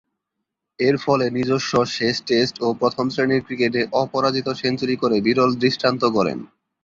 [0.79, 6.39] এরফলে নিজস্ব শেষ টেস্ট ও প্রথম-শ্রেণীর ক্রিকেটে অপরাজিত সেঞ্চুরি করে বিরল দৃষ্টান্ত গড়েন।